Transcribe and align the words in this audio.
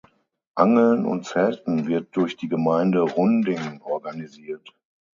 Angeln 0.55 1.05
und 1.05 1.27
Zelten 1.27 1.85
wird 1.85 2.15
durch 2.17 2.35
die 2.35 2.47
Gemeinde 2.47 3.01
Runding 3.01 3.81
organisiert. 3.83 4.73